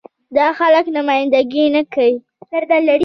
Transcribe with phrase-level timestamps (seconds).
[0.37, 2.13] دا خلک نماينده ګي نه کوي.